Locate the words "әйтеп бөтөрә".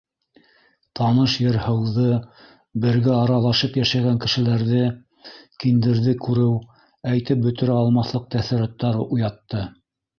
7.15-7.81